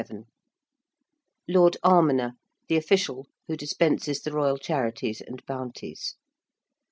[1.47, 2.31] ~Lord Almoner~:
[2.69, 6.15] the official who dispenses the royal charities and bounties.